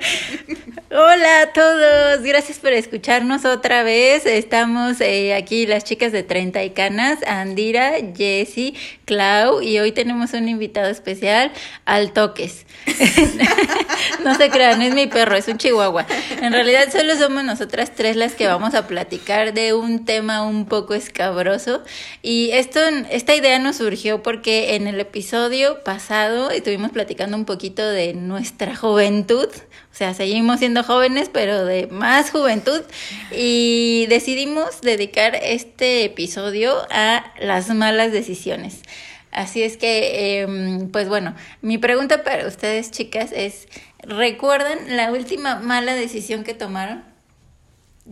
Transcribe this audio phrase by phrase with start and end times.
[0.90, 4.26] Hola a todos, gracias por escucharnos otra vez.
[4.26, 10.32] Estamos eh, aquí las chicas de Treinta y Canas, Andira, Jessie, Clau y hoy tenemos
[10.32, 11.52] un invitado especial,
[11.84, 12.66] Al Toques.
[14.24, 16.06] no se crean, es mi perro, es un chihuahua.
[16.40, 20.66] En realidad solo somos nosotras tres las que vamos a platicar de un tema un
[20.66, 21.82] poco escabroso
[22.22, 22.80] y esto,
[23.10, 28.76] esta idea nos surgió porque en el episodio pasado estuvimos platicando un poquito de nuestra
[28.76, 29.48] juventud
[29.94, 32.82] o sea, seguimos siendo jóvenes, pero de más juventud.
[33.30, 38.82] Y decidimos dedicar este episodio a las malas decisiones.
[39.30, 43.68] Así es que, em, pues bueno, mi pregunta para ustedes, chicas, es,
[44.02, 47.04] ¿recuerdan la última mala decisión que tomaron?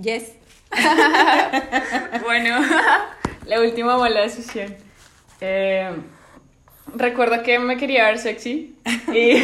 [0.01, 0.35] Yes.
[2.23, 2.61] bueno,
[3.47, 4.77] la última mala decisión.
[5.41, 5.91] Eh,
[6.95, 8.75] recuerdo que me quería ver sexy
[9.13, 9.43] y,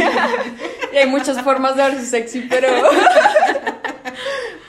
[0.97, 2.69] hay muchas formas de verse sexy, pero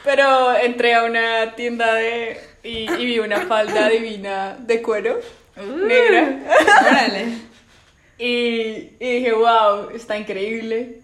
[0.04, 5.20] pero entré a una tienda de y, vi una falda divina de cuero
[5.58, 5.86] uh.
[5.86, 6.40] negra.
[8.22, 11.00] Y, y dije, wow, está increíble.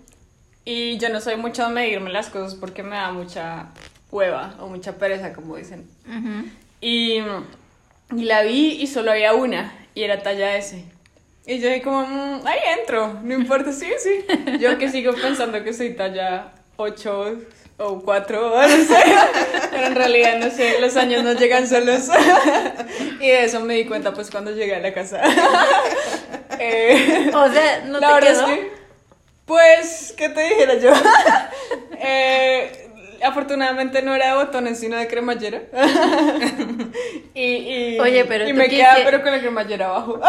[0.66, 3.68] Y yo no soy mucho de medirme las cosas porque me da mucha
[4.12, 5.88] hueva o mucha pereza, como dicen.
[6.82, 7.20] y,
[8.14, 10.84] y la vi y solo había una y era talla S.
[11.48, 14.26] Y yo ahí como, mm, ahí entro, no importa, sí, sí.
[14.60, 17.38] Yo que sigo pensando que soy talla 8
[17.78, 19.04] o 4, no sé.
[19.70, 22.10] Pero en realidad, no sé, los años no llegan solos.
[23.20, 25.22] Y de eso me di cuenta pues cuando llegué a la casa.
[26.58, 28.48] Eh, o sea, ¿no te quedó?
[29.46, 30.94] pues, ¿qué te dijera yo?
[32.00, 32.85] eh,
[33.24, 35.62] afortunadamente no era de botones, sino de cremallera.
[37.34, 40.20] y, y, Oye, pero y me queda pero con la cremallera abajo.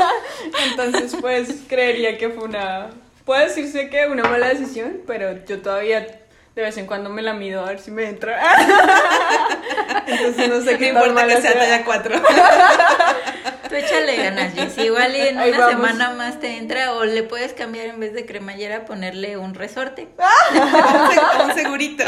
[0.70, 2.90] Entonces, pues, creería que fue una...
[3.24, 6.19] Puede decirse que una mala decisión, pero yo todavía
[6.54, 8.40] de vez en cuando me la mido a ver si me entra.
[10.06, 12.22] Entonces no sé qué no importa que sea talla 4.
[13.68, 14.82] Tú échale ganas, Jessy.
[14.82, 18.84] Igual en una semana más te entra o le puedes cambiar en vez de cremallera
[18.84, 20.08] ponerle un resorte.
[21.44, 22.02] un segurito.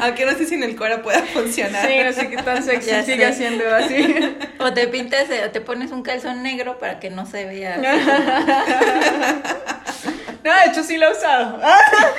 [0.00, 1.86] Aunque no sé si en el cuero pueda funcionar.
[1.86, 4.36] Sí, no sé qué tan sexy sigue siendo así.
[4.58, 7.78] O te pintas o te pones un calzón negro para que no se vea.
[10.44, 11.58] No, de hecho sí lo he usado.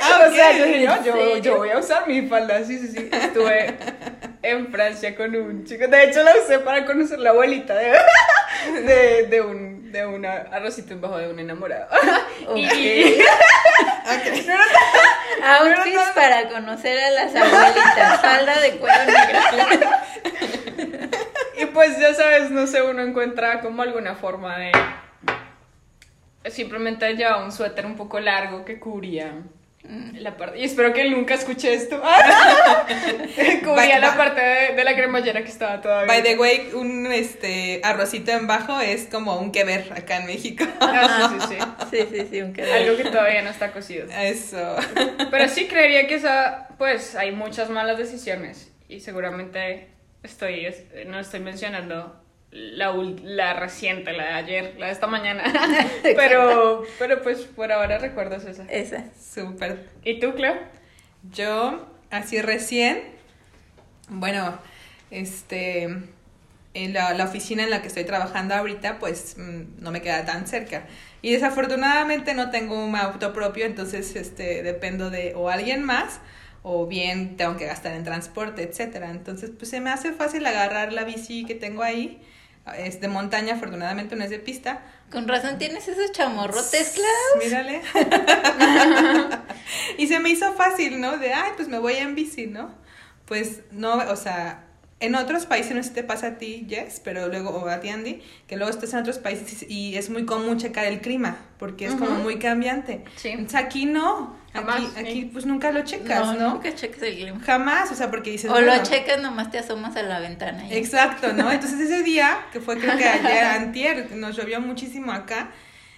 [0.07, 2.63] Ah, o sea, yo dije, yo, yo, voy a usar mi falda.
[2.63, 3.09] Sí, sí, sí.
[3.11, 3.75] Estuve
[4.41, 5.87] en Francia con un chico.
[5.87, 7.97] De hecho, la usé para conocer la abuelita de,
[8.81, 11.87] de, de un de una arrocito en bajo de un enamorado.
[12.47, 13.17] Okay.
[13.17, 13.21] y,
[15.43, 18.21] Outfits para conocer a las abuelitas.
[18.21, 19.89] Falda de cuero negro.
[21.57, 24.71] y pues ya sabes, no sé, uno encuentra como alguna forma de
[26.49, 29.33] simplemente llevaba un suéter un poco largo que cubría
[29.83, 32.01] mm, la parte, y espero que él nunca escuche esto.
[33.63, 36.07] Cubría la parte de, la cremallera que estaba todavía.
[36.07, 40.27] By the way, un este arrocito en bajo es como un que ver acá en
[40.27, 40.65] México.
[40.79, 41.57] Ah, sí, sí,
[41.91, 42.07] sí.
[42.11, 44.07] sí, sí, un que Algo que todavía no está cocido.
[44.09, 44.75] Eso.
[45.31, 49.89] Pero sí creería que esa, pues hay muchas malas decisiones y seguramente
[50.23, 50.67] estoy,
[51.07, 52.24] no estoy mencionando
[52.55, 52.93] la,
[53.23, 55.43] la reciente, la de ayer, la de esta mañana.
[56.03, 58.63] pero, pero pues por ahora recuerdas esa.
[58.69, 59.05] Esa.
[59.19, 59.89] Súper.
[60.03, 60.55] ¿Y tú, Cleo?
[61.31, 63.01] Yo, así recién,
[64.07, 64.57] bueno,
[65.11, 65.83] este,
[66.73, 70.23] en la, la, oficina en la que estoy trabajando ahorita, pues mm, no me queda
[70.23, 70.85] tan cerca.
[71.21, 76.21] Y desafortunadamente no tengo un auto propio, entonces este, dependo de o alguien más
[76.63, 79.11] o bien tengo que gastar en transporte, etcétera.
[79.11, 82.21] Entonces, pues se me hace fácil agarrar la bici que tengo ahí
[82.77, 84.81] es de montaña, afortunadamente no es de pista.
[85.11, 87.45] Con razón tienes esos chamorrotes, Klaus.
[87.45, 87.81] Mírale.
[89.97, 91.17] y se me hizo fácil, ¿no?
[91.17, 92.73] De, ay, pues me voy en bici, ¿no?
[93.25, 94.65] Pues no, o sea,
[94.99, 97.79] en otros países no sé si te pasa a ti, Jess, pero luego, o a
[97.79, 101.37] ti, Andy, que luego estás en otros países y es muy común checar el clima,
[101.59, 103.03] porque es como muy cambiante.
[103.15, 103.29] Sí.
[103.29, 104.35] Entonces aquí no.
[104.55, 106.55] Aquí, aquí pues nunca lo checas, ¿no?
[106.55, 107.39] Nunca checas el clima.
[107.39, 108.49] Jamás, o sea, porque dices.
[108.49, 110.67] O lo checas, nomás te asomas a la ventana.
[110.69, 111.51] Exacto, ¿no?
[111.51, 115.51] Entonces ese día, que fue creo que ayer, antier, nos llovió muchísimo acá.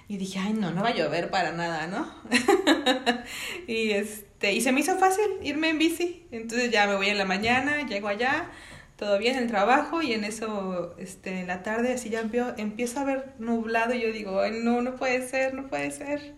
[0.10, 2.10] Y dije, ay, no, no va a llover para nada, ¿no?
[3.68, 6.26] y este, y se me hizo fácil irme en bici.
[6.32, 8.50] Entonces ya me voy en la mañana, llego allá,
[8.98, 13.04] todo bien el trabajo y en eso, este, en la tarde así ya empiezo, a
[13.04, 16.36] ver nublado y yo digo, Ay, no, no puede ser, no puede ser.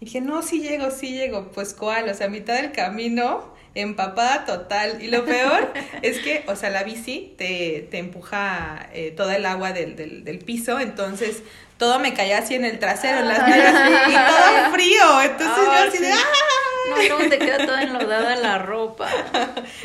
[0.00, 1.50] Y dije, no, sí llego, sí llego.
[1.52, 5.02] Pues cuál, o sea, a mitad del camino, empapada total.
[5.02, 5.72] Y lo peor
[6.02, 10.24] es que, o sea, la bici te, te empuja eh, toda el agua del, del,
[10.24, 11.42] del, piso, entonces
[11.78, 15.22] todo me caía así en el trasero, en las nalgas, y todo frío.
[15.22, 16.96] Entonces yo así de, ¡ah!
[16.96, 19.08] luego te queda toda enlodada la ropa.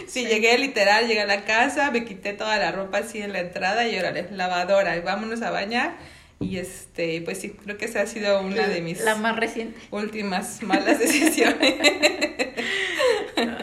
[0.08, 3.40] Sí, llegué literal, llegué a la casa, me quité toda la ropa así en la
[3.40, 5.96] entrada y órale, lavadora, y vámonos a bañar.
[6.42, 9.80] Y este, pues sí, creo que esa ha sido una de mis La más reciente.
[9.92, 11.76] últimas malas decisiones.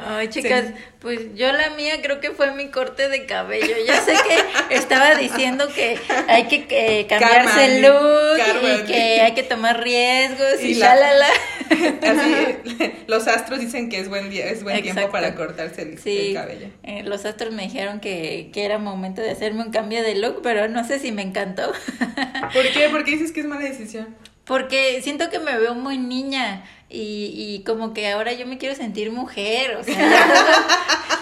[0.06, 0.64] Ay, chicas,
[1.00, 3.75] pues yo la mía creo que fue mi corte de cabello.
[3.86, 4.14] Ya sé
[4.69, 5.98] que estaba diciendo que
[6.28, 8.80] hay que eh, cambiarse el look Carmen.
[8.80, 11.26] y que hay que tomar riesgos y, Y la- shalala.
[12.03, 16.29] Así, los astros dicen que es buen día, es buen tiempo para cortarse el, Sí,
[16.29, 16.67] el cabello.
[16.82, 20.41] eh, los astros me dijeron que, que era momento de hacerme un cambio de look,
[20.43, 21.73] pero no sé si me encantó.
[22.53, 22.88] ¿Por qué?
[22.91, 24.15] ¿Por qué dices que es mala decisión?
[24.44, 28.75] Porque siento que me veo muy niña y, y como que ahora yo me quiero
[28.75, 29.94] sentir mujer, o sea,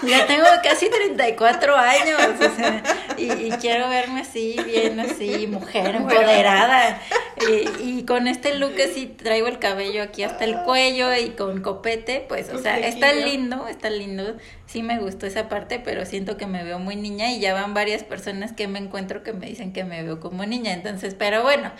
[0.07, 2.83] ya tengo, casi 34 años, o sea,
[3.17, 7.01] y, y quiero verme así, bien así, mujer empoderada.
[7.39, 11.61] Y, y con este look así traigo el cabello aquí hasta el cuello y con
[11.61, 14.35] copete, pues, o sea, está lindo, está lindo.
[14.65, 17.73] Sí me gustó esa parte, pero siento que me veo muy niña y ya van
[17.73, 21.43] varias personas que me encuentro que me dicen que me veo como niña, entonces, pero
[21.43, 21.71] bueno.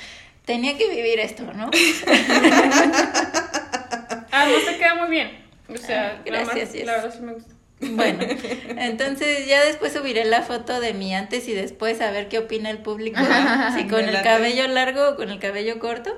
[0.46, 1.66] Tenía que vivir esto, ¿no?
[4.32, 5.46] Además te queda muy bien.
[5.68, 7.54] O sea, Ah, gracias, la verdad sí me gusta.
[7.80, 8.20] Bueno,
[8.78, 12.70] entonces ya después subiré la foto de mi antes y después a ver qué opina
[12.70, 13.20] el público.
[13.76, 16.12] Si con el cabello largo o con el cabello corto.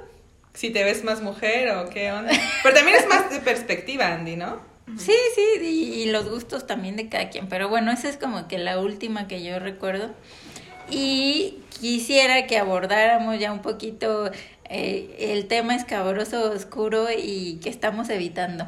[0.54, 2.32] Si te ves más mujer o qué onda.
[2.64, 4.62] Pero también es más de perspectiva, Andy, ¿no?
[4.98, 7.48] Sí, sí, y, y los gustos también de cada quien.
[7.48, 10.12] Pero bueno, esa es como que la última que yo recuerdo.
[10.90, 14.32] Y quisiera que abordáramos ya un poquito
[14.70, 18.68] eh, el tema escabroso, oscuro y que estamos evitando.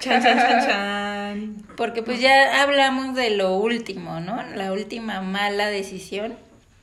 [0.00, 1.64] Chan, chan, chan, chan.
[1.76, 4.42] Porque pues ya hablamos de lo último, ¿no?
[4.54, 6.34] La última mala decisión.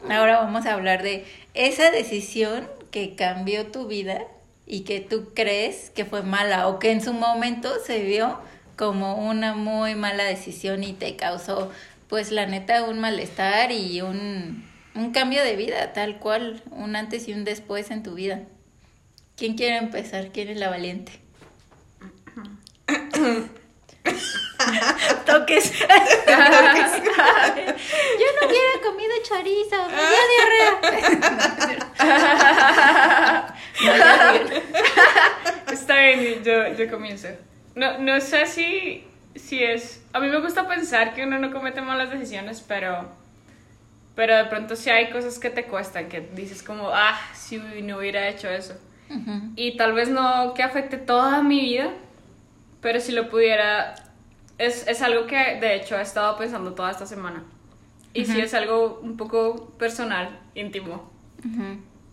[0.09, 4.21] Ahora vamos a hablar de esa decisión que cambió tu vida
[4.67, 8.39] y que tú crees que fue mala o que en su momento se vio
[8.75, 11.71] como una muy mala decisión y te causó
[12.07, 14.63] pues la neta un malestar y un,
[14.95, 18.43] un cambio de vida, tal cual, un antes y un después en tu vida.
[19.35, 20.29] ¿Quién quiere empezar?
[20.31, 21.26] ¿Quién es la valiente?
[25.25, 25.79] Toques.
[25.79, 25.85] Yo
[28.35, 30.71] no hubiera comido chorizo, me dio diarrea.
[35.71, 37.27] Está bien, yo, yo comienzo.
[37.75, 39.05] No, no sé si,
[39.35, 40.03] si es...
[40.13, 43.07] A mí me gusta pensar que uno no comete malas decisiones, pero...
[44.15, 47.99] Pero de pronto sí hay cosas que te cuestan, que dices como, ah, si no
[47.99, 48.73] hubiera hecho eso.
[49.09, 49.51] Ujú.
[49.55, 51.91] Y tal vez no que afecte toda mi vida,
[52.81, 53.95] pero si lo pudiera,
[54.57, 57.43] es, es algo que de hecho he estado pensando toda esta semana.
[58.13, 61.11] Y sí es algo un poco personal, íntimo.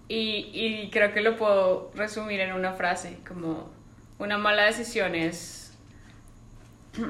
[0.09, 3.71] Y, y creo que lo puedo resumir en una frase, como
[4.19, 5.73] una mala decisión es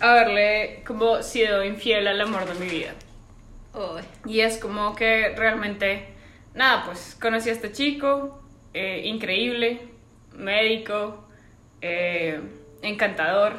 [0.00, 2.94] haberle como sido infiel al amor de mi vida.
[3.74, 4.02] Uy.
[4.32, 6.06] Y es como que realmente,
[6.54, 8.40] nada, pues conocí a este chico,
[8.72, 9.80] eh, increíble,
[10.32, 11.23] médico,
[11.86, 12.40] eh,
[12.80, 13.52] encantador,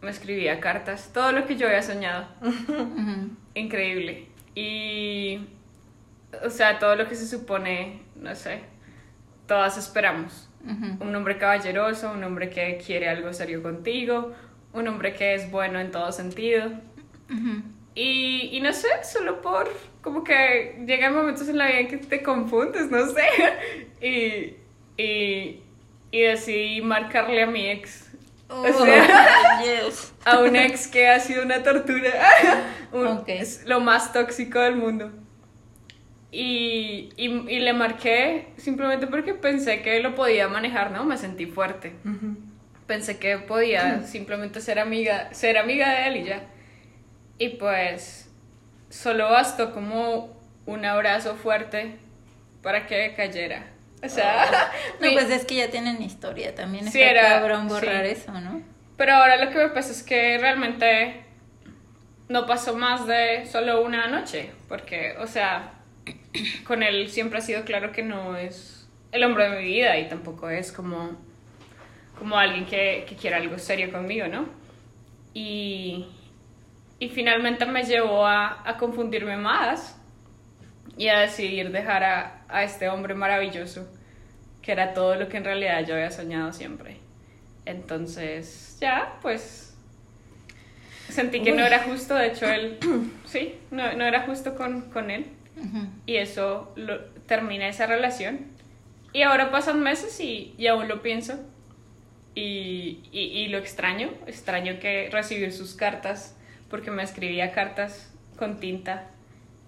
[0.00, 2.26] me escribía cartas, todo lo que yo había soñado,
[3.54, 4.28] increíble.
[4.54, 5.40] Y,
[6.42, 8.60] o sea, todo lo que se supone, no sé,
[9.46, 10.48] todas esperamos.
[10.98, 14.32] Un hombre caballeroso, un hombre que quiere algo serio contigo,
[14.72, 16.70] un hombre que es bueno en todo sentido.
[17.94, 19.68] Y no sé, solo por
[20.00, 23.26] como que llegan momentos en la vida en que te confundes, no sé.
[24.00, 24.56] Y,
[25.02, 25.62] y,
[26.10, 28.04] y decidí marcarle a mi ex.
[28.48, 30.14] O Uy, sea, yes.
[30.24, 32.10] a un ex que ha sido una tortura.
[32.92, 33.28] Un- Ok.
[33.28, 35.10] Es lo más tóxico del mundo.
[36.30, 41.04] Y, y, y le marqué simplemente porque pensé que lo podía manejar, ¿no?
[41.04, 41.94] Me sentí fuerte.
[42.86, 46.42] Pensé que podía simplemente ser amiga, ser amiga de él y ya.
[47.38, 48.30] Y pues
[48.90, 50.36] solo bastó como
[50.66, 51.96] un abrazo fuerte
[52.62, 53.70] para que cayera.
[54.02, 57.68] O sea, No, mi- pues es que ya tienen historia, también Sí, está era- cabrón
[57.68, 58.12] borrar sí.
[58.12, 58.60] eso, ¿no?
[58.96, 61.22] pero ahora lo que me pasa es que realmente
[62.28, 65.72] no pasó más de solo una noche, porque, o sea,
[66.66, 70.08] con él siempre ha sido claro que no es el hombre de mi vida y
[70.08, 71.12] tampoco es como,
[72.18, 74.48] como alguien que, que quiera algo serio conmigo, ¿no?
[75.34, 76.06] Y,
[76.98, 79.95] y finalmente me llevó a, a confundirme más
[80.96, 83.86] y a decidir dejar a, a este hombre maravilloso,
[84.62, 86.96] que era todo lo que en realidad yo había soñado siempre.
[87.64, 89.74] Entonces, ya, pues
[91.08, 92.78] sentí que no era justo, de hecho él,
[93.26, 95.26] sí, no, no era justo con, con él
[96.04, 98.40] y eso lo, termina esa relación.
[99.12, 101.38] Y ahora pasan meses y, y aún lo pienso.
[102.34, 106.36] y, y, y lo extraño, extraño que recibir sus cartas,
[106.68, 109.08] porque me escribía cartas con tinta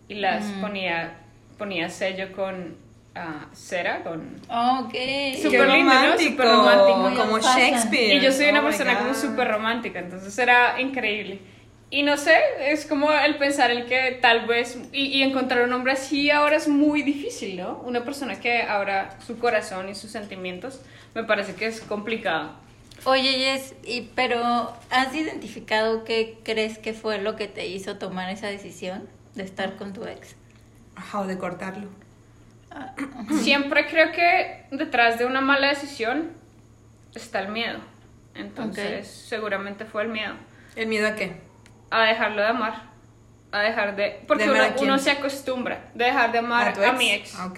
[0.08, 0.60] y las Mm.
[0.60, 1.16] ponía,
[1.58, 2.76] ponía sello con
[3.14, 4.36] ah, cera, con...
[4.48, 4.94] Ok.
[5.42, 6.18] Súper Qué lindo, ¿no?
[6.18, 7.22] Súper romántico.
[7.22, 7.38] como.
[7.40, 8.16] Shakespeare.
[8.16, 11.40] Y yo soy una Oh persona como súper romántica, entonces era increíble.
[11.90, 15.72] Y no sé, es como el pensar el que tal vez, y, y encontrar un
[15.72, 17.80] hombre así ahora es muy difícil, ¿no?
[17.86, 20.82] Una persona que abra su corazón y sus sentimientos,
[21.14, 22.50] me parece que es complicado.
[23.04, 28.28] Oye, Jess, y, pero ¿has identificado qué crees que fue lo que te hizo tomar
[28.28, 29.08] esa decisión
[29.38, 30.36] de estar con tu ex?
[30.94, 31.88] Ajá, o de cortarlo.
[33.40, 36.32] Siempre creo que detrás de una mala decisión
[37.14, 37.78] está el miedo.
[38.34, 40.34] Entonces, seguramente fue el miedo.
[40.76, 41.40] ¿El miedo a qué?
[41.90, 42.82] A dejarlo de amar.
[43.50, 44.22] A dejar de...
[44.28, 45.90] Porque ¿De amar uno, uno se acostumbra.
[45.94, 47.34] De dejar de amar tu a, mi ex.
[47.36, 47.52] Ah.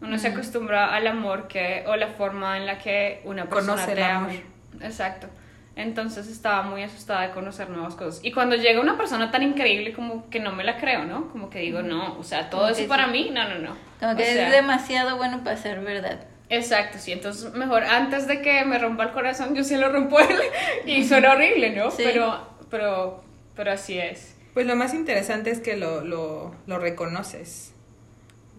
[0.00, 3.92] Uno se acostumbra al amor que o la forma en la que una persona Conoce
[3.92, 4.30] el te amor.
[4.30, 4.86] ama.
[4.86, 5.28] Exacto.
[5.76, 8.20] Entonces estaba muy asustada de conocer nuevas cosas.
[8.24, 11.30] Y cuando llega una persona tan increíble como que no me la creo, ¿no?
[11.30, 13.10] Como que digo, no, o sea, todo eso para sí.
[13.12, 13.76] mí, no, no, no.
[14.00, 16.24] Como O que sea, es demasiado bueno para ser verdad.
[16.48, 17.12] Exacto, sí.
[17.12, 20.28] Entonces, mejor antes de que me rompa el corazón, yo sí lo rompo él.
[20.86, 21.90] Y suena horrible, ¿no?
[21.90, 22.04] Sí.
[22.04, 22.40] Pero,
[22.70, 23.22] pero,
[23.54, 24.34] pero así es.
[24.54, 27.74] Pues lo más interesante es que lo, lo, lo reconoces.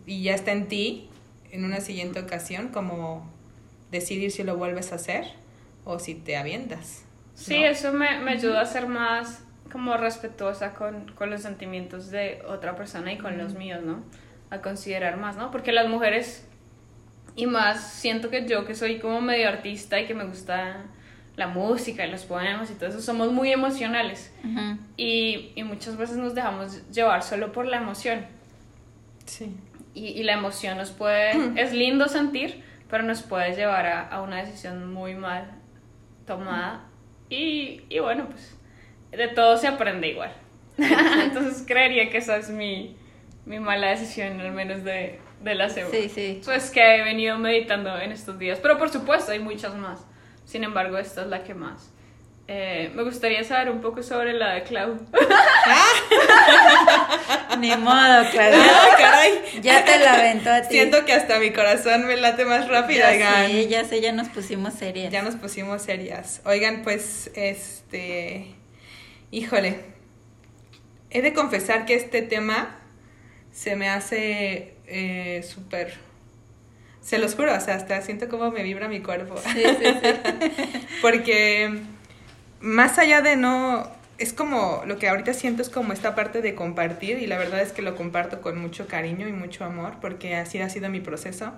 [0.05, 1.09] Y ya está en ti,
[1.51, 3.27] en una siguiente ocasión, como
[3.89, 5.25] decidir si lo vuelves a hacer
[5.83, 7.06] o si te avientas.
[7.37, 7.65] Sí, ¿no?
[7.67, 12.75] eso me, me ayuda a ser más como respetuosa con, con los sentimientos de otra
[12.75, 14.03] persona y con los míos, ¿no?
[14.49, 15.51] A considerar más, ¿no?
[15.51, 16.47] Porque las mujeres,
[17.35, 20.85] y más siento que yo que soy como medio artista y que me gusta
[21.35, 24.33] la música y los poemas y todo eso, somos muy emocionales.
[24.95, 28.25] Y, y muchas veces nos dejamos llevar solo por la emoción.
[29.25, 29.55] Sí.
[29.93, 34.23] Y, y la emoción nos puede, es lindo sentir, pero nos puede llevar a, a
[34.23, 35.51] una decisión muy mal
[36.25, 36.85] tomada.
[37.29, 38.57] Y, y bueno, pues
[39.11, 40.33] de todo se aprende igual.
[40.77, 42.95] Entonces creería que esa es mi,
[43.45, 45.97] mi mala decisión, al menos de, de la segunda.
[45.97, 46.41] Sí, sí.
[46.45, 48.59] Pues que he venido meditando en estos días.
[48.61, 50.05] Pero por supuesto hay muchas más.
[50.45, 51.93] Sin embargo, esta es la que más.
[52.47, 54.97] Eh, me gustaría saber un poco sobre la de Clau.
[57.59, 58.59] Ni modo, Claudia.
[58.69, 59.61] ¡Ah, caray!
[59.61, 60.75] Ya te la aventó a ti.
[60.75, 63.47] Siento que hasta mi corazón me late más rápido, ya oigan.
[63.47, 65.11] sé, ya sé, ya nos pusimos serias.
[65.11, 66.41] Ya nos pusimos serias.
[66.45, 68.55] Oigan, pues, este.
[69.31, 69.97] Híjole.
[71.09, 72.77] He de confesar que este tema
[73.51, 75.93] se me hace eh, súper.
[77.01, 79.35] Se los juro, o sea, hasta siento como me vibra mi cuerpo.
[79.37, 80.79] Sí, sí, sí.
[81.01, 81.79] Porque
[82.59, 83.96] más allá de no.
[84.17, 87.61] Es como lo que ahorita siento es como esta parte de compartir y la verdad
[87.61, 90.99] es que lo comparto con mucho cariño y mucho amor porque así ha sido mi
[90.99, 91.53] proceso.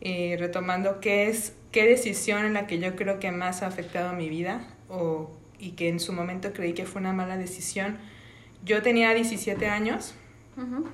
[0.00, 4.08] Eh, retomando qué es, qué decisión en la que yo creo que más ha afectado
[4.10, 7.98] a mi vida o, y que en su momento creí que fue una mala decisión.
[8.64, 10.14] Yo tenía 17 años
[10.56, 10.88] Ujú.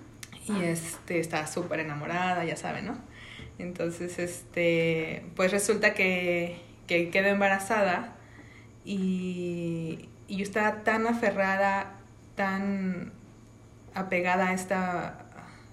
[0.48, 2.98] y este, estaba súper enamorada, ya saben, ¿no?
[3.58, 6.56] Entonces, este, pues resulta que,
[6.88, 8.16] que quedo embarazada
[8.84, 11.94] y, y yo estaba tan aferrada,
[12.34, 13.12] tan
[13.94, 15.26] apegada a esta,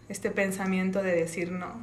[0.09, 1.81] este pensamiento de decir no.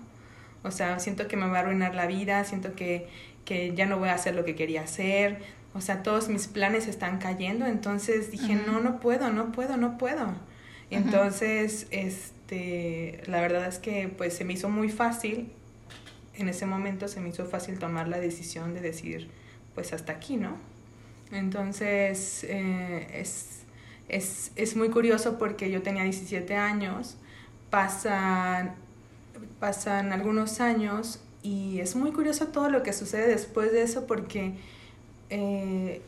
[0.63, 3.09] O sea, siento que me va a arruinar la vida, siento que,
[3.45, 5.39] que ya no voy a hacer lo que quería hacer.
[5.75, 7.67] O sea, todos mis planes están cayendo.
[7.67, 10.35] Entonces dije, no, no puedo, no puedo, no puedo.
[10.91, 15.53] Entonces, este, la verdad es que pues se me hizo muy fácil,
[16.35, 19.31] en ese momento se me hizo fácil tomar la decisión de decir,
[19.75, 20.57] pues hasta aquí, ¿no?
[21.33, 23.63] Entonces, eh, es,
[24.09, 27.17] es, es muy curioso porque yo tenía 17 años,
[27.71, 28.75] pasan,
[29.61, 34.55] pasan algunos años y es muy curioso todo lo que sucede después de eso porque,
[35.31, 36.03] eh,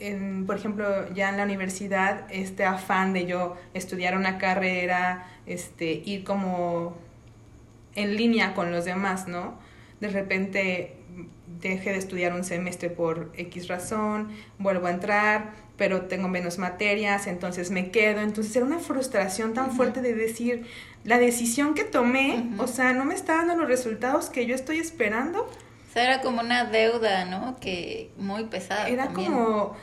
[0.00, 6.02] en, por ejemplo, ya en la universidad, este afán de yo estudiar una carrera, este,
[6.04, 6.96] ir como
[7.94, 9.58] en línea con los demás, ¿no?
[10.00, 10.99] De repente
[11.68, 17.26] dejé de estudiar un semestre por X razón, vuelvo a entrar, pero tengo menos materias,
[17.26, 18.20] entonces me quedo.
[18.20, 20.66] Entonces era una frustración tan fuerte de decir,
[21.04, 24.78] la decisión que tomé, o sea, no me está dando los resultados que yo estoy
[24.78, 25.42] esperando.
[25.42, 27.58] O sea, era como una deuda, ¿no?
[27.60, 28.88] Que muy pesada.
[28.88, 29.32] Era también.
[29.32, 29.76] como,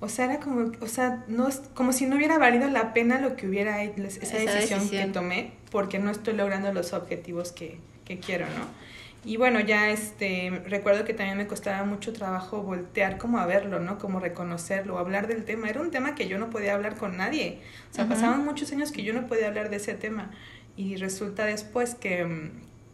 [0.00, 3.36] o sea, era como, o sea, no, como si no hubiera valido la pena lo
[3.36, 5.06] que hubiera hecho, esa, Esa decisión, decisión.
[5.06, 8.83] que tomé, porque no estoy logrando los objetivos que, que quiero, ¿no?
[9.24, 13.80] Y bueno, ya este, recuerdo que también me costaba mucho trabajo voltear como a verlo,
[13.80, 13.98] ¿no?
[13.98, 15.70] Como reconocerlo, hablar del tema.
[15.70, 17.60] Era un tema que yo no podía hablar con nadie.
[17.90, 18.14] O sea, Ujú.
[18.14, 20.30] pasaban muchos años que yo no podía hablar de ese tema.
[20.76, 22.50] Y resulta después que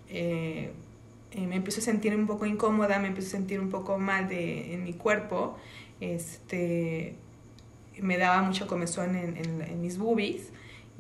[0.08, 0.72] eh,
[1.32, 4.28] eh, me empiezo a sentir un poco incómoda, me empiezo a sentir un poco mal
[4.28, 5.56] de, en mi cuerpo,
[6.00, 7.14] este,
[8.00, 10.50] me daba mucho comezón en, en, mis boobies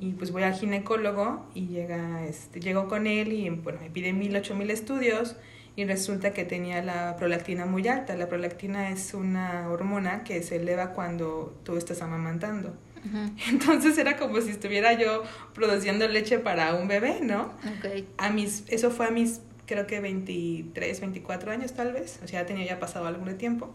[0.00, 4.14] y pues voy al ginecólogo y llega, este, llego con él y bueno, me pide
[4.14, 5.36] mil, ocho mil estudios
[5.76, 8.16] y resulta que tenía la prolactina muy alta.
[8.16, 12.74] La prolactina es una hormona que se eleva cuando tú estás amamantando.
[13.50, 17.52] Entonces era como si estuviera yo produciendo leche para un bebé, ¿no?
[17.78, 18.08] Okay.
[18.16, 22.40] A mis, eso fue a mis, creo que 23, 24 años tal vez, o sea,
[22.40, 23.70] ya tenía ya pasado algún tiempo.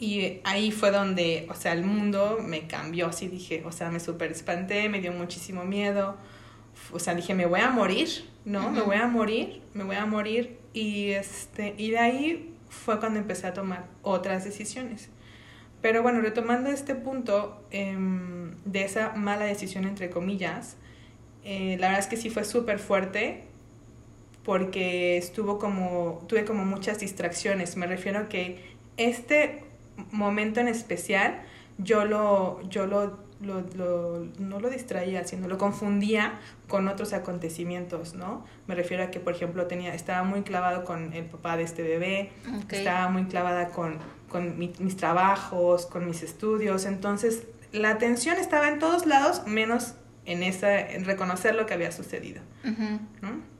[0.00, 4.00] Y ahí fue donde, o sea, el mundo me cambió, así dije, o sea, me
[4.00, 6.16] super espanté, me dio muchísimo miedo,
[6.90, 8.08] o sea, dije, me voy a morir,
[8.46, 8.70] ¿no?
[8.70, 10.58] Me voy a morir, me voy a morir.
[10.72, 15.10] Y, este, y de ahí fue cuando empecé a tomar otras decisiones.
[15.82, 20.78] Pero bueno, retomando este punto em, de esa mala decisión, entre comillas,
[21.44, 23.44] eh, la verdad es que sí fue súper fuerte
[24.44, 27.76] porque estuvo como, tuve como muchas distracciones.
[27.76, 28.64] Me refiero a que
[28.96, 29.69] este
[30.10, 31.42] momento en especial
[31.78, 36.38] yo lo, yo lo, lo, lo, no lo distraía, sino lo confundía
[36.68, 38.44] con otros acontecimientos, ¿no?
[38.66, 41.82] Me refiero a que, por ejemplo, tenía, estaba muy clavado con el papá de este
[41.82, 42.32] bebé,
[42.70, 48.78] estaba muy clavada con, con mis trabajos, con mis estudios, entonces la atención estaba en
[48.78, 49.94] todos lados, menos
[50.26, 52.42] en, esa, en reconocer lo que había sucedido,
[53.22, 53.50] ¿no?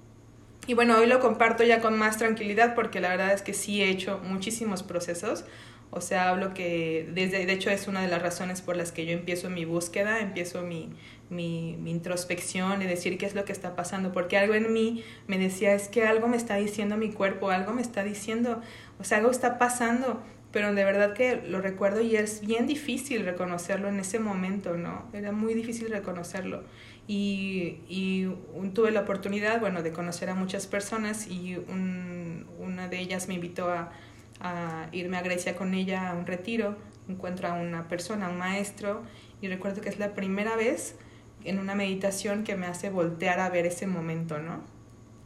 [0.67, 3.83] Y bueno, hoy lo comparto ya con más tranquilidad porque la verdad es que sí
[3.83, 5.45] he hecho muchísimos procesos,
[5.93, 9.07] o sea, hablo que, desde, de hecho es una de las razones por las que
[9.07, 10.91] yo empiezo mi búsqueda, empiezo mi,
[11.31, 15.37] mi, introspección y decir qué es lo que está pasando, porque algo en mí me
[15.37, 18.61] decía, es que algo me está diciendo mi cuerpo, algo me está diciendo,
[19.01, 23.25] o sea, algo está pasando, pero de verdad que lo recuerdo y es bien difícil
[23.25, 25.09] reconocerlo en ese momento, ¿no?
[25.13, 26.65] Era muy difícil reconocerlo.
[27.07, 28.29] Y, y
[28.75, 33.35] tuve la oportunidad, bueno, de conocer a muchas personas y un, una de ellas me
[33.35, 33.93] invitó a
[34.41, 36.77] a irme a Grecia con ella a un retiro,
[37.09, 39.03] encuentro a una persona, un maestro,
[39.41, 40.97] y recuerdo que es la primera vez
[41.45, 44.63] en una meditación que me hace voltear a ver ese momento, ¿no?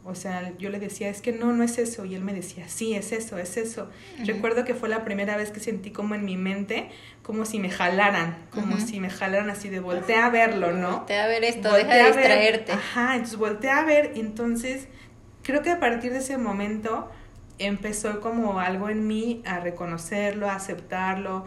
[0.07, 2.05] O sea, yo le decía, es que no, no es eso.
[2.05, 3.89] Y él me decía, sí, es eso, es eso.
[4.23, 6.91] Recuerdo que fue la primera vez que sentí como en mi mente,
[7.23, 10.97] como si me jalaran, como si me jalaran así de voltea a verlo, ¿no?
[10.97, 12.71] Voltea a ver esto, deja de distraerte.
[12.71, 14.11] Ajá, entonces voltea a ver.
[14.13, 14.87] Entonces,
[15.41, 17.09] creo que a partir de ese momento
[17.59, 21.45] empezó como algo en mí a reconocerlo, a aceptarlo,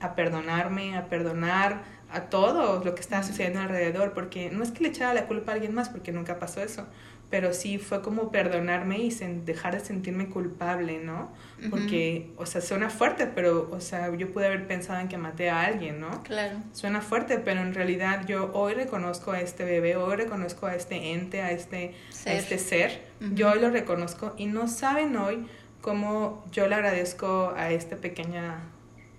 [0.00, 4.82] a perdonarme, a perdonar a todo lo que estaba sucediendo alrededor, porque no es que
[4.82, 6.86] le echara la culpa a alguien más, porque nunca pasó eso,
[7.30, 9.10] pero sí fue como perdonarme y
[9.44, 11.30] dejar de sentirme culpable, ¿no?
[11.68, 15.50] Porque, o sea, suena fuerte, pero, o sea, yo pude haber pensado en que maté
[15.50, 16.22] a alguien, ¿no?
[16.22, 16.56] Claro.
[16.72, 21.12] Suena fuerte, pero en realidad yo hoy reconozco a este bebé, hoy reconozco a este
[21.12, 23.07] ente, a este ser, a este ser.
[23.20, 25.46] Yo hoy lo reconozco y no saben hoy
[25.80, 28.60] cómo yo le agradezco a esta pequeña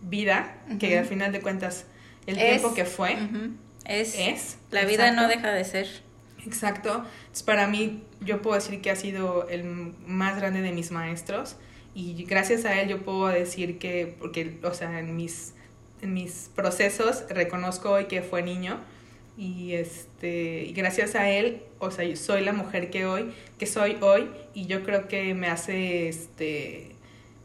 [0.01, 1.85] vida, que al final de cuentas,
[2.27, 3.17] el tiempo que fue,
[3.85, 4.57] es, es.
[4.71, 5.87] La vida no deja de ser.
[6.45, 7.05] Exacto.
[7.19, 9.63] Entonces, para mí, yo puedo decir que ha sido el
[10.05, 11.57] más grande de mis maestros
[11.93, 15.53] y gracias a él yo puedo decir que, porque, o sea, en mis,
[16.01, 18.79] en mis procesos reconozco hoy que fue niño
[19.39, 23.95] y este y gracias a él, o sea, soy la mujer que hoy, que soy
[24.01, 26.91] hoy y yo creo que me hace este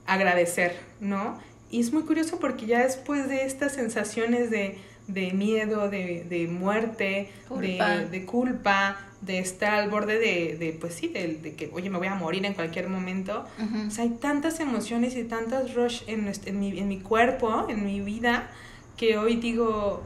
[0.04, 1.40] agradecer, ¿no?
[1.70, 4.76] Y es muy curioso porque ya después de estas sensaciones de
[5.06, 10.94] de miedo, de, de muerte, De, de, culpa, de estar al borde de, de pues
[10.94, 13.44] sí, de, que, oye, me voy a morir en cualquier momento.
[13.86, 17.84] O sea, hay tantas emociones y tantas rush en, en, mi, en mi cuerpo, en
[17.84, 18.50] mi vida,
[18.96, 20.02] que hoy digo,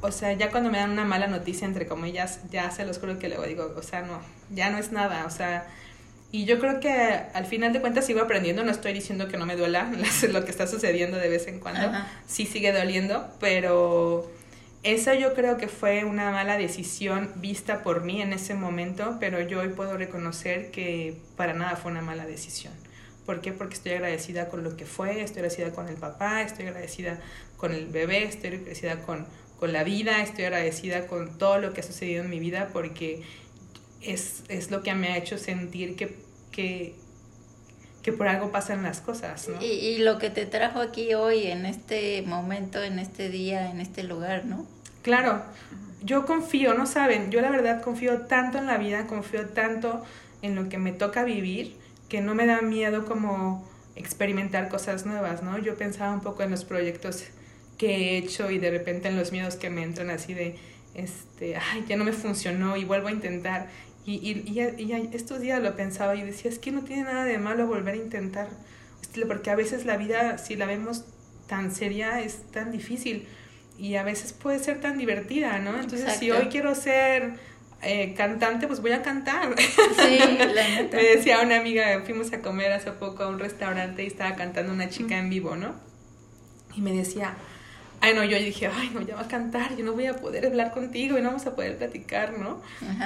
[0.00, 3.18] o sea, ya cuando me dan una mala noticia, entre comillas, ya se los juro
[3.18, 5.66] que luego digo, o sea, no, ya no es nada, o sea,
[6.32, 9.46] y yo creo que al final de cuentas sigo aprendiendo, no estoy diciendo que no
[9.46, 9.90] me duela
[10.30, 11.90] lo que está sucediendo de vez en cuando,
[12.26, 14.30] sí sigue doliendo, pero
[14.82, 19.40] esa yo creo que fue una mala decisión vista por mí en ese momento, pero
[19.40, 22.72] yo hoy puedo reconocer que para nada fue una mala decisión.
[23.24, 23.52] ¿Por qué?
[23.52, 27.18] Porque estoy agradecida con lo que fue, estoy agradecida con el papá, estoy agradecida
[27.56, 29.26] con el bebé, estoy agradecida con,
[29.58, 33.22] con la vida, estoy agradecida con todo lo que ha sucedido en mi vida porque
[34.02, 36.16] es, es lo que me ha hecho sentir que,
[36.50, 36.94] que,
[38.02, 39.60] que por algo pasan las cosas, ¿no?
[39.60, 43.80] Y, y, lo que te trajo aquí hoy, en este momento, en este día, en
[43.80, 44.66] este lugar, ¿no?
[45.02, 45.42] Claro,
[46.02, 50.04] yo confío, no saben, yo la verdad confío tanto en la vida, confío tanto
[50.42, 51.76] en lo que me toca vivir,
[52.08, 53.66] que no me da miedo como
[53.96, 55.58] experimentar cosas nuevas, ¿no?
[55.58, 57.24] Yo pensaba un poco en los proyectos
[57.78, 60.56] que he hecho y de repente en los miedos que me entran así de,
[60.94, 63.68] este, ay, ya no me funcionó y vuelvo a intentar.
[64.04, 67.38] Y, y, y, estos días lo pensaba y decía, es que no tiene nada de
[67.38, 68.48] malo volver a intentar,
[69.26, 71.04] porque a veces la vida, si la vemos
[71.48, 73.26] tan seria, es tan difícil
[73.78, 75.78] y a veces puede ser tan divertida, ¿no?
[75.78, 77.34] Entonces, si hoy quiero ser
[77.82, 79.54] eh, cantante, pues voy a cantar.
[79.58, 80.96] Sí, la neta.
[80.96, 84.72] Me decía una amiga, fuimos a comer hace poco a un restaurante y estaba cantando
[84.72, 85.74] una chica en vivo, ¿no?
[86.74, 87.36] Y me decía,
[88.00, 90.46] ay no, yo dije, ay no, ya va a cantar, yo no voy a poder
[90.46, 92.62] hablar contigo y no vamos a poder platicar, ¿no?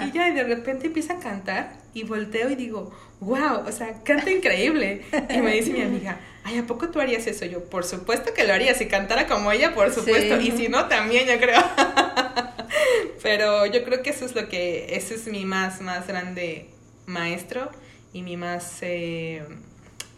[0.06, 4.02] Y ya, y de repente empieza a cantar y volteo y digo, wow, o sea,
[4.02, 5.02] canta increíble.
[5.30, 7.44] Y me dice mi amiga, ay, ¿a poco tú harías eso?
[7.44, 10.86] Yo, por supuesto que lo haría, si cantara como ella, por supuesto, y si no,
[10.86, 11.62] también yo creo.
[13.22, 16.70] Pero yo creo que eso es lo que, ese es mi más, más grande
[17.06, 17.70] maestro
[18.12, 19.44] y mi más eh,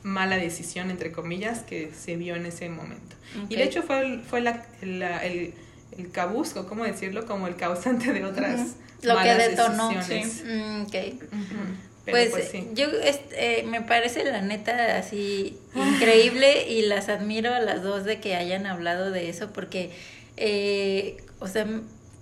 [0.02, 3.16] mala decisión, entre comillas, que se vio en ese momento.
[3.48, 5.54] Y de hecho fue, fue la, el,
[5.96, 7.26] el cabusco, ¿cómo decirlo?
[7.26, 10.42] Como el causante de otras Lo que detonó, decisiones.
[10.44, 10.84] Mm,
[12.04, 12.86] pues, pues yo
[13.32, 18.34] eh, me parece la neta así increíble y las admiro a las dos de que
[18.34, 19.92] hayan hablado de eso porque,
[20.36, 21.66] eh, o sea,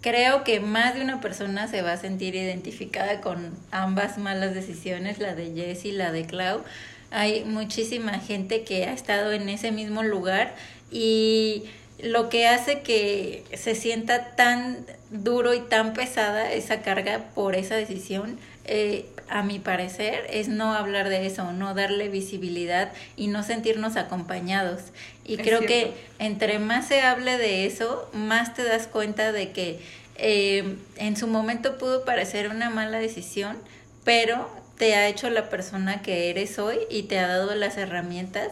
[0.03, 5.19] creo que más de una persona se va a sentir identificada con ambas malas decisiones,
[5.19, 6.63] la de Jess y la de Clau.
[7.11, 10.55] Hay muchísima gente que ha estado en ese mismo lugar
[10.91, 11.65] y
[12.03, 17.77] lo que hace que se sienta tan duro y tan pesada esa carga por esa
[17.77, 23.43] decisión, eh, a mi parecer, es no hablar de eso, no darle visibilidad y no
[23.43, 24.81] sentirnos acompañados.
[25.25, 29.81] Y creo que entre más se hable de eso, más te das cuenta de que
[30.17, 33.57] eh, en su momento pudo parecer una mala decisión,
[34.05, 38.49] pero te ha hecho la persona que eres hoy y te ha dado las herramientas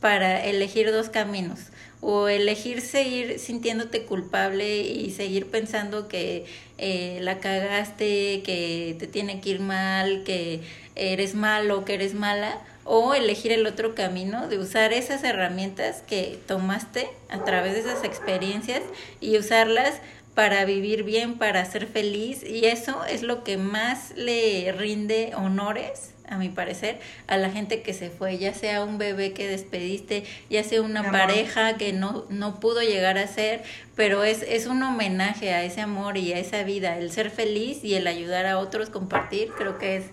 [0.00, 1.60] para elegir dos caminos.
[2.02, 6.46] O elegir seguir sintiéndote culpable y seguir pensando que
[6.78, 10.60] eh, la cagaste, que te tiene que ir mal, que
[10.96, 16.38] eres malo, que eres mala, o elegir el otro camino de usar esas herramientas que
[16.46, 18.82] tomaste a través de esas experiencias
[19.20, 20.00] y usarlas
[20.40, 26.14] para vivir bien, para ser feliz y eso es lo que más le rinde honores
[26.26, 30.24] a mi parecer, a la gente que se fue, ya sea un bebé que despediste,
[30.48, 33.62] ya sea una pareja que no, no pudo llegar a ser,
[33.96, 37.84] pero es, es un homenaje a ese amor y a esa vida, el ser feliz
[37.84, 40.04] y el ayudar a otros, compartir, creo que es,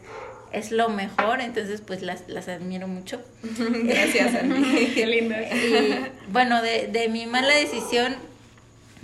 [0.52, 3.22] es lo mejor, entonces pues las, las admiro mucho.
[3.44, 4.88] Gracias, Andy.
[4.94, 5.36] Qué lindo.
[5.36, 8.18] Y bueno, de, de mi mala decisión,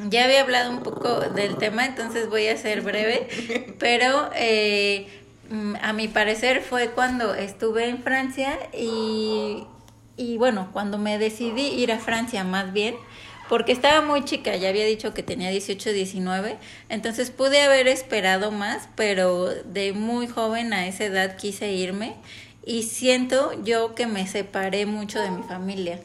[0.09, 3.27] ya había hablado un poco del tema, entonces voy a ser breve,
[3.79, 5.07] pero eh,
[5.49, 9.63] mm, a mi parecer fue cuando estuve en Francia y,
[10.17, 12.95] y bueno, cuando me decidí ir a Francia más bien,
[13.49, 16.57] porque estaba muy chica, ya había dicho que tenía 18, 19,
[16.89, 22.15] entonces pude haber esperado más, pero de muy joven a esa edad quise irme
[22.65, 25.99] y siento yo que me separé mucho de mi familia.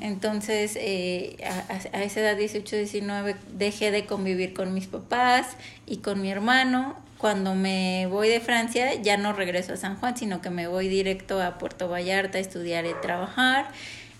[0.00, 6.20] Entonces, eh, a, esa edad 18, 19, dejé de convivir con mis papás y con
[6.20, 6.94] mi hermano.
[7.18, 10.86] Cuando me voy de Francia, ya no regreso a San Juan, sino que me voy
[10.88, 13.68] directo a Puerto Vallarta a estudiar y trabajar.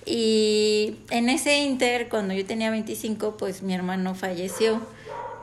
[0.04, 4.80] Y en ese inter, cuando yo tenía 25, pues mi hermano falleció.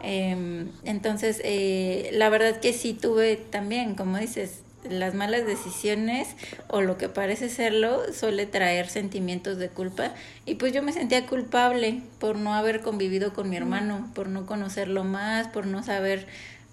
[0.01, 6.27] Em, entonces, eh, la verdad que sí tuve también, como dices, las malas decisiones
[6.67, 10.11] o lo que parece serlo suele traer sentimientos de culpa.
[10.45, 14.45] Y pues yo me sentía culpable por no haber convivido con mi hermano, por no
[14.45, 16.27] conocerlo más, por no saber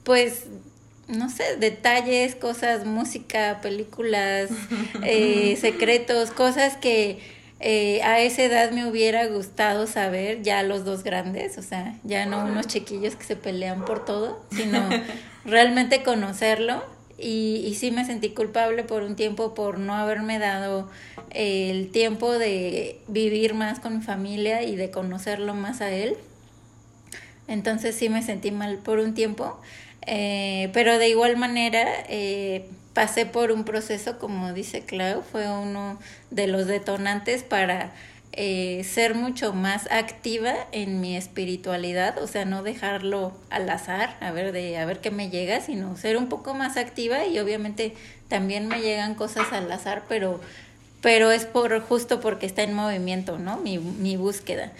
[0.04, 0.46] pues
[1.08, 4.50] no sé, detalles, cosas, música, películas,
[5.04, 7.18] eh, secretos, cosas que
[7.58, 12.26] eh, a esa edad me hubiera gustado saber, ya los dos grandes, o sea, ya
[12.26, 14.88] no unos chiquillos que se pelean por todo, sino
[15.44, 16.82] realmente conocerlo
[17.20, 20.88] y, y sí me sentí culpable por un tiempo por no haberme dado
[21.30, 26.16] el tiempo de vivir más con mi familia y de conocerlo más a él.
[27.48, 29.60] Entonces sí me sentí mal por un tiempo,
[30.06, 35.98] eh, pero de igual manera eh, pasé por un proceso, como dice Clau, fue uno
[36.30, 37.92] de los detonantes para
[38.32, 44.30] eh, ser mucho más activa en mi espiritualidad, o sea, no dejarlo al azar, a
[44.30, 47.94] ver de a ver qué me llega, sino ser un poco más activa y obviamente
[48.28, 50.40] también me llegan cosas al azar, pero
[51.00, 53.56] pero es por justo porque está en movimiento, ¿no?
[53.56, 54.70] Mi, mi búsqueda.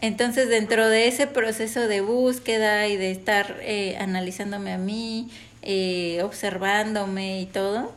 [0.00, 5.30] Entonces, dentro de ese proceso de búsqueda y de estar eh, analizándome a mí,
[5.62, 7.92] eh, observándome y todo,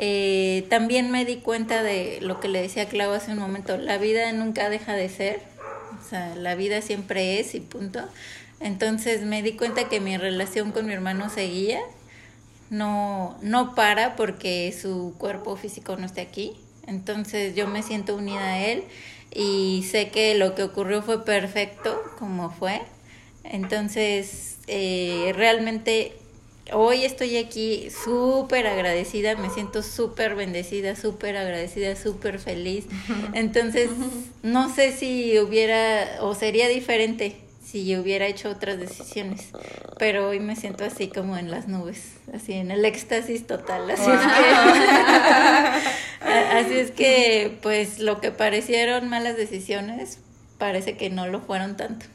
[0.00, 3.98] eh, también me di cuenta de lo que le decía Clau hace un momento, la
[3.98, 5.42] vida nunca deja de ser,
[6.00, 8.00] o sea, la vida siempre es y punto.
[8.60, 11.80] Entonces me di cuenta que mi relación con mi hermano seguía,
[12.70, 16.52] no, no para porque su cuerpo físico no esté aquí.
[16.86, 18.84] Entonces yo me siento unida a él
[19.34, 22.82] y sé que lo que ocurrió fue perfecto como fue.
[23.42, 26.12] Entonces, eh, realmente
[26.72, 32.86] hoy estoy aquí súper agradecida, me siento súper bendecida, súper agradecida, súper feliz.
[33.32, 33.90] Entonces,
[34.42, 37.36] no sé si hubiera o sería diferente
[37.70, 39.50] si hubiera hecho otras decisiones,
[39.98, 43.90] pero hoy me siento así como en las nubes, así en el éxtasis total.
[43.90, 44.50] Así, es, que,
[46.56, 50.18] así es que, pues lo que parecieron malas decisiones,
[50.56, 52.06] parece que no lo fueron tanto.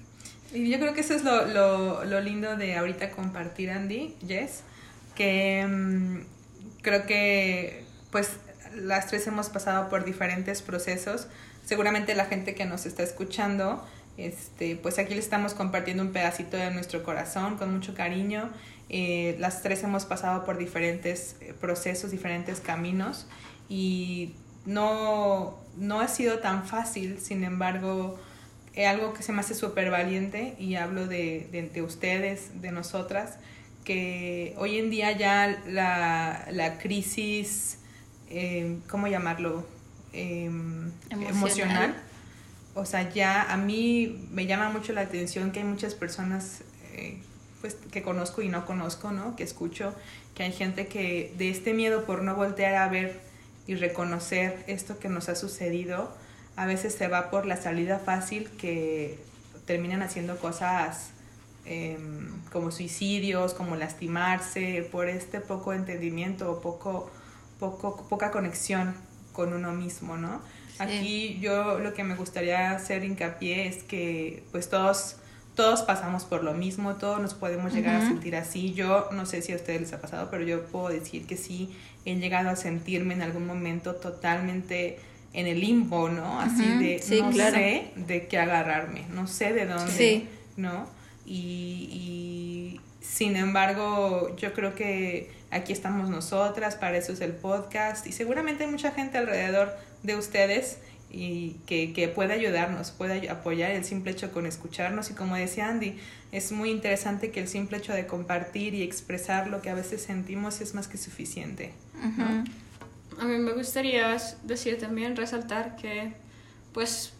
[0.53, 4.61] Y yo creo que eso es lo, lo, lo lindo de ahorita compartir, Andy, Jess,
[5.15, 6.19] que mm,
[6.81, 8.37] creo que pues
[8.75, 11.27] las tres hemos pasado por diferentes procesos.
[11.65, 13.83] Seguramente la gente que nos está escuchando,
[14.17, 18.51] este, pues aquí le estamos compartiendo un pedacito de nuestro corazón con mucho cariño.
[18.89, 23.27] Eh, las tres hemos pasado por diferentes eh, procesos, diferentes caminos
[23.69, 24.35] y
[24.65, 28.19] no, no ha sido tan fácil, sin embargo,
[28.87, 33.37] algo que se me hace súper valiente y hablo de, de, ustedes, de nosotras,
[33.83, 37.77] que hoy en día ya la, la crisis,
[38.29, 39.65] eh, ¿cómo llamarlo?
[40.13, 41.95] Em, emocional.
[42.75, 46.61] O sea, ya a mí me llama mucho la atención que hay muchas personas
[46.93, 47.17] eh,
[47.61, 49.35] pues, que conozco y no conozco, ¿no?
[49.35, 49.93] Que escucho
[50.35, 53.21] que hay gente que de este miedo por no voltear a ver
[53.67, 56.15] y reconocer esto que nos ha sucedido,
[56.55, 59.19] a veces se va por la salida fácil que
[59.65, 61.11] terminan haciendo cosas
[61.65, 67.09] em, como suicidios, como lastimarse, por este poco entendimiento o poco,
[67.59, 68.93] poco, poca conexión
[69.31, 70.41] con uno mismo, ¿no?
[70.79, 75.17] Aquí yo lo que me gustaría hacer hincapié es que pues todos,
[75.55, 78.73] todos pasamos por lo mismo, todos nos podemos llegar a sentir así.
[78.73, 81.75] Yo no sé si a ustedes les ha pasado, pero yo puedo decir que sí
[82.05, 84.99] he llegado a sentirme en algún momento totalmente
[85.33, 86.39] en el limbo, ¿no?
[86.39, 90.87] Así de no sé de qué agarrarme, no sé de dónde, ¿no?
[91.25, 98.07] Y, y, sin embargo, yo creo que aquí estamos nosotras, para eso es el podcast
[98.07, 100.77] y seguramente hay mucha gente alrededor de ustedes
[101.09, 105.67] y que, que puede ayudarnos, puede apoyar el simple hecho con escucharnos y como decía
[105.67, 105.97] Andy,
[106.31, 110.01] es muy interesante que el simple hecho de compartir y expresar lo que a veces
[110.01, 111.71] sentimos es más que suficiente.
[113.19, 116.13] A mí me gustaría decir también, resaltar que
[116.73, 117.13] pues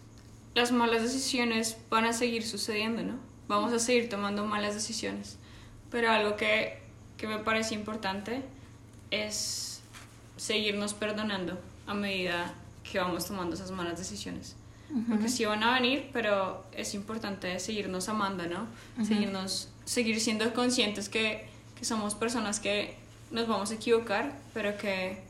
[0.56, 3.16] las malas decisiones van a seguir sucediendo, ¿no?
[3.48, 5.38] Vamos a seguir tomando malas decisiones.
[5.90, 6.80] Pero algo que,
[7.18, 8.44] que me parece importante
[9.12, 9.82] es
[10.38, 12.54] seguirnos perdonando a medida
[12.90, 14.56] que vamos tomando esas malas decisiones.
[15.10, 18.68] Porque sí van a venir, pero es importante seguirnos amando, ¿no?
[19.04, 22.96] Seguirnos, seguir siendo conscientes que, que somos personas que
[23.32, 25.24] nos vamos a equivocar, pero que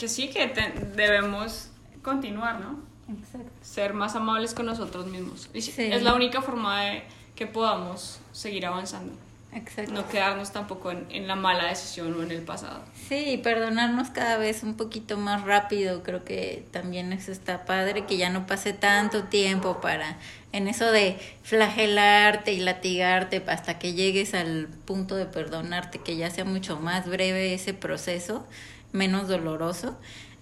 [0.00, 0.50] que sí, que
[0.96, 1.68] debemos
[2.02, 2.80] continuar, ¿no?
[3.12, 3.50] Exacto.
[3.60, 5.50] Ser más amables con nosotros mismos.
[5.52, 7.02] Es la única forma de
[7.36, 9.12] que podamos seguir avanzando.
[9.52, 9.92] Exacto.
[9.92, 12.82] No quedarnos tampoco en, en, la mala decisión o en el pasado.
[13.08, 16.02] Sí, perdonarnos cada vez un poquito más rápido.
[16.02, 20.16] Creo que también eso está padre, que ya no pase tanto tiempo para
[20.52, 26.30] en eso de flagelarte y latigarte hasta que llegues al punto de perdonarte, que ya
[26.30, 28.46] sea mucho más breve ese proceso
[28.92, 29.96] menos doloroso.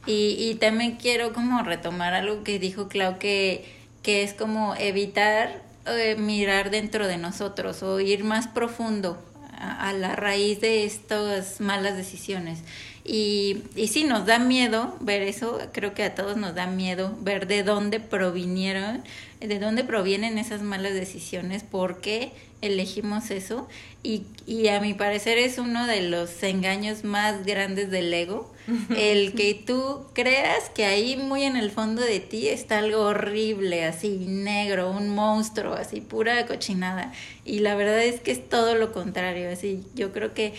[0.06, 3.64] Y, y también quiero como retomar algo que dijo Clau, que,
[4.02, 9.18] que es como evitar eh, mirar dentro de nosotros o ir más profundo
[9.56, 12.60] a, a, la raíz de estas malas decisiones.
[13.04, 17.16] Y, y sí, nos da miedo ver eso, creo que a todos nos da miedo
[17.22, 19.02] ver de dónde provinieron,
[19.40, 23.68] de dónde provienen esas malas decisiones, por qué elegimos eso.
[24.02, 28.52] Y, y a mi parecer es uno de los engaños más grandes del ego,
[28.96, 33.84] el que tú creas que ahí muy en el fondo de ti está algo horrible,
[33.84, 37.12] así negro, un monstruo, así pura cochinada.
[37.44, 40.52] Y la verdad es que es todo lo contrario, así yo creo que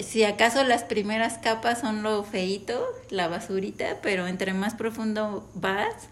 [0.00, 6.08] si acaso las primeras capas son lo feito, la basurita, pero entre más profundo vas,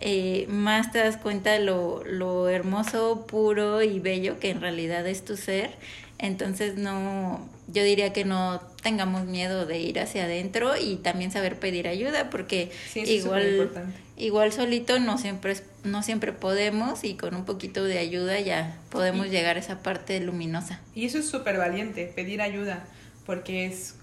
[0.00, 5.06] eh, más te das cuenta de lo, lo hermoso, puro y bello que en realidad
[5.06, 5.70] es tu ser.
[6.18, 11.58] Entonces no, yo diría que no tengamos miedo de ir hacia adentro y también saber
[11.58, 13.70] pedir ayuda porque igual
[14.16, 19.28] igual solito no siempre no siempre podemos y con un poquito de ayuda ya podemos
[19.28, 20.80] llegar a esa parte luminosa.
[20.94, 22.84] Y eso es súper valiente, pedir ayuda,
[23.26, 23.96] porque es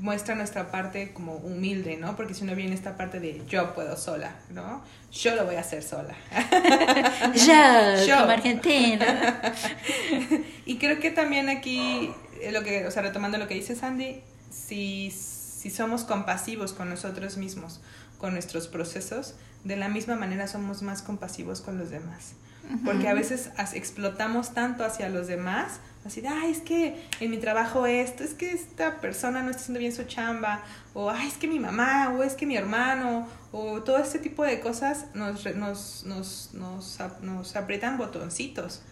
[0.00, 2.14] muestra nuestra parte como humilde, ¿no?
[2.16, 4.82] Porque si uno viene esta parte de yo puedo sola, ¿no?
[5.12, 6.14] Yo lo voy a hacer sola.
[8.06, 9.40] yo, como argentina.
[10.66, 14.22] y creo que también aquí eh, lo que, o sea, retomando lo que dice Sandy,
[14.50, 17.80] si, si somos compasivos con nosotros mismos,
[18.18, 19.34] con nuestros procesos,
[19.64, 22.34] de la misma manera somos más compasivos con los demás.
[22.84, 27.38] Porque a veces explotamos tanto hacia los demás, así de, ay, es que en mi
[27.38, 31.34] trabajo esto, es que esta persona no está haciendo bien su chamba, o ay, es
[31.34, 35.44] que mi mamá, o es que mi hermano, o todo este tipo de cosas nos,
[35.56, 38.82] nos, nos, nos, nos aprietan botoncitos.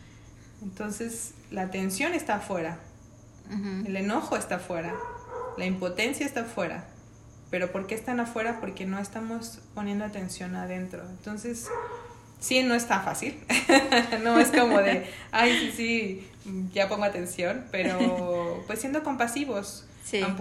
[0.62, 2.78] Entonces, la tensión está afuera,
[3.84, 4.94] el enojo está afuera,
[5.58, 6.86] la impotencia está afuera.
[7.50, 8.58] Pero ¿por qué están afuera?
[8.60, 11.02] Porque no estamos poniendo atención adentro.
[11.08, 11.68] Entonces,
[12.40, 13.38] sí, no está fácil.
[14.22, 16.28] no es como de, ay, sí, sí,
[16.72, 19.84] ya pongo atención, pero pues siendo compasivos,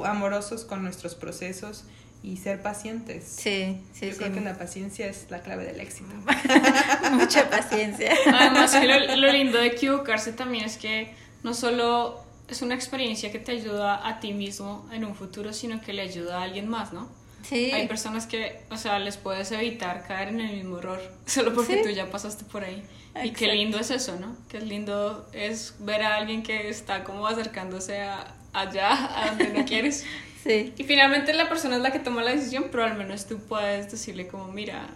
[0.03, 1.85] amorosos con nuestros procesos
[2.23, 3.23] y ser pacientes.
[3.25, 6.13] Sí, sí, Yo creo que la paciencia es la clave del éxito.
[7.11, 8.13] Mucha paciencia.
[8.25, 13.39] Además, lo, lo lindo de equivocarse también es que no solo es una experiencia que
[13.39, 16.93] te ayuda a ti mismo en un futuro, sino que le ayuda a alguien más,
[16.93, 17.09] ¿no?
[17.47, 17.71] Sí.
[17.71, 21.77] Hay personas que, o sea, les puedes evitar caer en el mismo error solo porque
[21.77, 22.83] tú ya pasaste por ahí.
[23.23, 24.35] Y qué lindo es eso, ¿no?
[24.49, 29.65] Qué lindo es ver a alguien que está como acercándose a, allá, a donde no
[29.67, 30.05] quieres.
[30.43, 30.73] Sí.
[30.77, 33.89] Y finalmente la persona es la que toma la decisión, pero al menos tú puedes
[33.89, 34.87] decirle como, mira,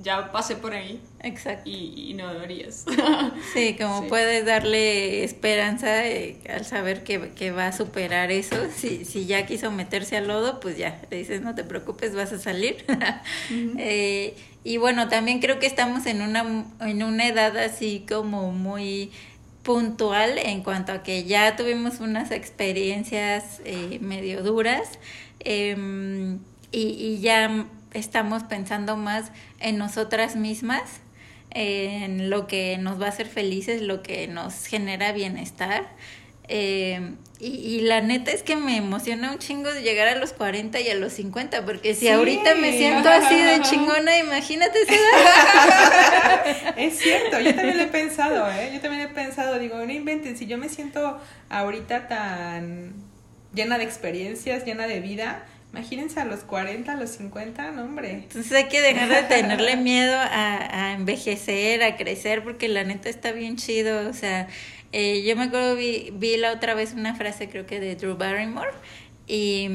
[0.00, 1.00] ya pasé por ahí.
[1.22, 1.68] Exacto.
[1.68, 2.84] Y, no deberías.
[3.52, 8.56] Sí, como puedes darle esperanza eh, al saber que, que, va a superar eso.
[8.74, 12.32] Si, si ya quiso meterse al lodo, pues ya, le dices, no te preocupes, vas
[12.32, 12.84] a salir.
[13.78, 19.10] eh, y bueno, también creo que estamos en una, en una edad así como muy
[19.62, 24.98] puntual en cuanto a que ya tuvimos unas experiencias eh, medio duras
[25.40, 26.38] eh,
[26.72, 30.82] y, y ya estamos pensando más en nosotras mismas,
[31.50, 35.86] en lo que nos va a hacer felices, lo que nos genera bienestar.
[36.50, 40.80] Eh, y, la neta es que me emociona un chingo de llegar a los 40
[40.80, 46.74] y a los 50, porque si ahorita me siento así de chingona, imagínate esa edad.
[46.76, 48.70] Es cierto, yo también lo he pensado, ¿eh?
[48.72, 52.94] Yo también he pensado, digo, no inventen, si yo me siento ahorita tan
[53.54, 58.12] llena de experiencias, llena de vida, Imagínense a los 40, a los 50, no hombre.
[58.12, 63.08] Entonces hay que dejar de tenerle miedo a, a envejecer, a crecer, porque la neta
[63.08, 64.08] está bien chido.
[64.08, 64.48] O sea,
[64.92, 68.16] eh, yo me acuerdo, vi, vi la otra vez una frase, creo que de Drew
[68.16, 68.70] Barrymore,
[69.26, 69.68] y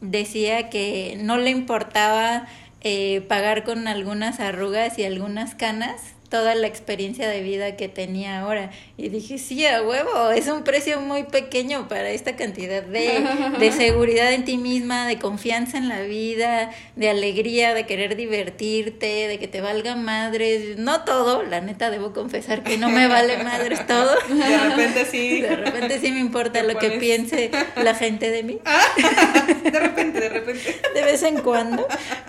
[0.00, 2.46] decía que no le importaba
[2.82, 8.40] eh, pagar con algunas arrugas y algunas canas toda la experiencia de vida que tenía
[8.40, 8.70] ahora.
[8.96, 13.26] Y dije, sí, a huevo, es un precio muy pequeño para esta cantidad de,
[13.58, 19.26] de seguridad en ti misma, de confianza en la vida, de alegría, de querer divertirte,
[19.26, 20.78] de que te valga madres.
[20.78, 24.14] No todo, la neta debo confesar que no me vale madres todo.
[24.30, 25.40] De repente sí.
[25.40, 28.58] De repente sí me importa lo que piense la gente de mí.
[29.64, 30.80] de repente, de repente.
[30.94, 31.86] De vez en cuando.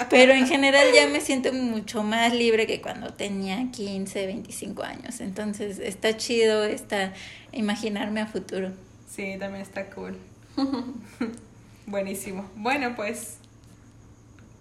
[0.09, 4.83] Pero en general ya me siento mucho más libre que cuando tenía aquí 15, 25
[4.83, 5.19] años.
[5.19, 7.13] Entonces está chido está
[7.51, 8.71] imaginarme a futuro.
[9.09, 10.17] Sí, también está cool.
[11.85, 12.49] Buenísimo.
[12.55, 13.37] Bueno, pues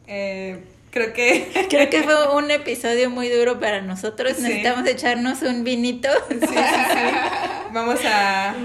[0.09, 1.67] eh, creo que...
[1.71, 4.41] Creo que fue un episodio muy duro para nosotros.
[4.41, 6.09] Necesitamos echarnos un vinito.
[6.29, 6.55] Sí, sí, sí.
[7.73, 8.57] Vamos a,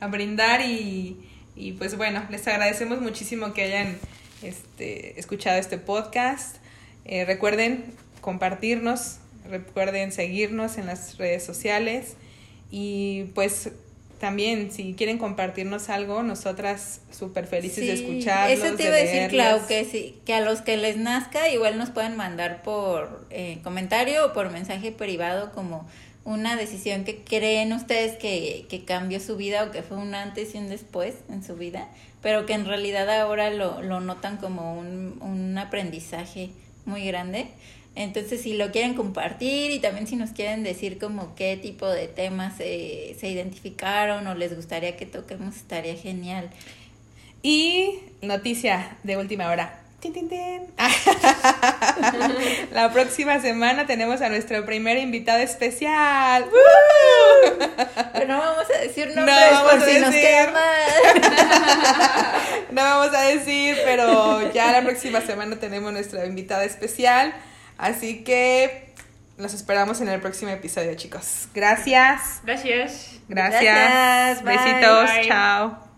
[0.00, 1.16] a, brindar y,
[1.56, 3.96] y pues bueno, les agradecemos muchísimo que hayan
[4.42, 6.56] este, escuchado este podcast.
[7.06, 12.16] Eh, recuerden compartirnos Recuerden seguirnos en las redes sociales
[12.70, 13.70] y pues
[14.18, 18.58] también si quieren compartirnos algo, nosotras súper felices de escucharlos.
[18.58, 21.76] Eso te iba a decir, Clau, que, sí, que a los que les nazca igual
[21.76, 25.86] nos pueden mandar por eh, comentario o por mensaje privado como
[26.24, 30.54] una decisión que creen ustedes que, que cambió su vida o que fue un antes
[30.54, 31.88] y un después en su vida,
[32.22, 36.50] pero que en realidad ahora lo, lo notan como un, un aprendizaje
[36.86, 37.48] muy grande.
[37.96, 42.08] Entonces, si lo quieren compartir y también si nos quieren decir como qué tipo de
[42.08, 46.50] temas se identificaron o les gustaría que toquemos, estaría genial.
[47.42, 49.84] Y noticia de última hora.
[52.72, 56.44] La próxima semana tenemos a nuestro primer invitado especial.
[58.12, 60.02] Pero no vamos a decir nombres no vamos por a si decir.
[60.02, 60.12] nos
[62.72, 67.32] no vamos a decir, pero ya la próxima semana tenemos nuestra invitada especial.
[67.78, 68.92] Así que
[69.36, 71.48] los esperamos en el próximo episodio, chicos.
[71.54, 72.40] Gracias.
[72.44, 73.20] Gracias.
[73.28, 74.42] Gracias.
[74.42, 75.10] Besitos.
[75.26, 75.93] Chao.